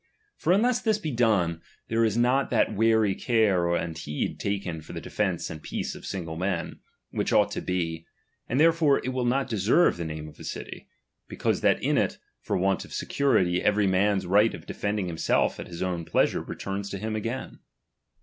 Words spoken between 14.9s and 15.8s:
himself at